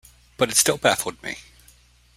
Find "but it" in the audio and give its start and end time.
0.35-0.57